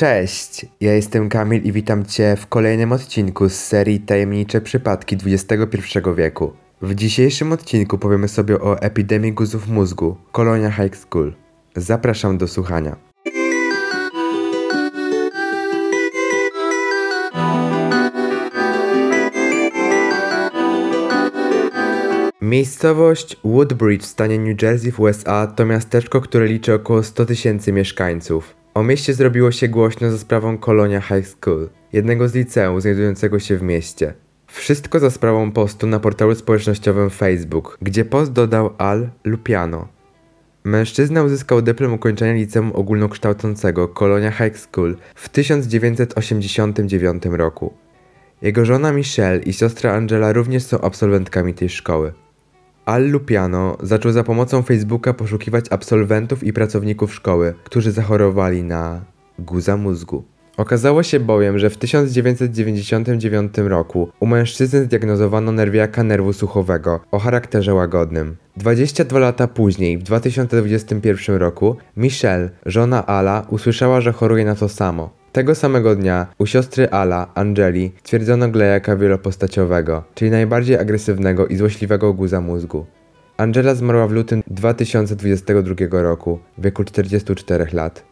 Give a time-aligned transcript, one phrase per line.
[0.00, 5.98] Cześć, ja jestem Kamil i witam Cię w kolejnym odcinku z serii Tajemnicze Przypadki XXI
[6.16, 6.52] wieku.
[6.82, 11.32] W dzisiejszym odcinku powiemy sobie o epidemii guzów mózgu, Kolonia High School.
[11.76, 12.96] Zapraszam do słuchania.
[22.40, 27.72] Miejscowość Woodbridge w stanie New Jersey w USA to miasteczko, które liczy około 100 tysięcy
[27.72, 28.59] mieszkańców.
[28.74, 33.56] O mieście zrobiło się głośno za sprawą Kolonia High School, jednego z liceów znajdującego się
[33.56, 34.14] w mieście.
[34.46, 39.88] Wszystko za sprawą postu na portalu społecznościowym Facebook, gdzie post dodał Al Lupiano.
[40.64, 47.74] Mężczyzna uzyskał dyplom ukończenia liceum ogólnokształcącego Kolonia High School w 1989 roku.
[48.42, 52.12] Jego żona Michelle i siostra Angela również są absolwentkami tej szkoły.
[52.90, 59.04] Al Lupiano zaczął za pomocą Facebooka poszukiwać absolwentów i pracowników szkoły, którzy zachorowali na
[59.38, 60.24] guza mózgu.
[60.56, 67.74] Okazało się bowiem, że w 1999 roku u mężczyzny zdiagnozowano nerwiaka nerwu słuchowego o charakterze
[67.74, 68.36] łagodnym.
[68.56, 75.19] 22 lata później, w 2021 roku, Michelle, żona Ala, usłyszała, że choruje na to samo.
[75.32, 82.14] Tego samego dnia u siostry Ala, Angeli, stwierdzono glejaka wielopostaciowego, czyli najbardziej agresywnego i złośliwego
[82.14, 82.86] guza mózgu.
[83.36, 88.04] Angela zmarła w lutym 2022 roku, w wieku 44 lat.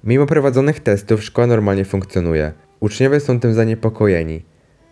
[0.05, 2.53] Mimo prowadzonych testów szkoła normalnie funkcjonuje.
[2.81, 4.43] Uczniowie są tym zaniepokojeni.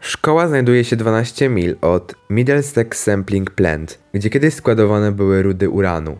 [0.00, 6.18] Szkoła znajduje się 12 mil od Middlesex Sampling Plant, gdzie kiedyś składowane były rudy uranu.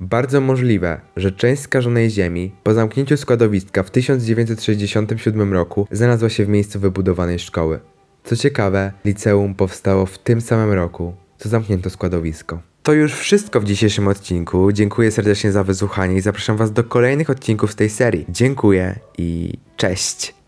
[0.00, 6.48] Bardzo możliwe, że część skażonej ziemi po zamknięciu składowiska w 1967 roku znalazła się w
[6.48, 7.80] miejscu wybudowanej szkoły.
[8.24, 12.62] Co ciekawe, liceum powstało w tym samym roku, co zamknięto składowisko.
[12.82, 14.72] To już wszystko w dzisiejszym odcinku.
[14.72, 18.26] Dziękuję serdecznie za wysłuchanie i zapraszam Was do kolejnych odcinków z tej serii.
[18.28, 20.39] Dziękuję i cześć!